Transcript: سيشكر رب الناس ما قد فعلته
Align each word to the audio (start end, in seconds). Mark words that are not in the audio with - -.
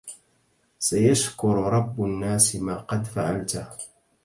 سيشكر 0.79 1.55
رب 1.55 2.03
الناس 2.03 2.55
ما 2.55 2.75
قد 2.77 3.03
فعلته 3.05 3.67